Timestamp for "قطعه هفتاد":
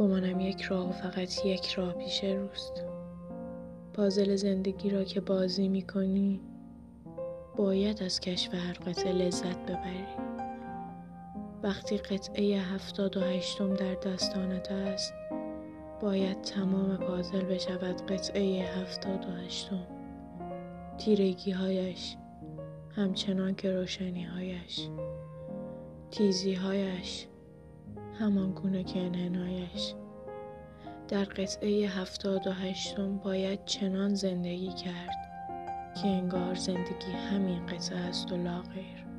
11.98-13.16, 18.06-19.24, 31.24-32.46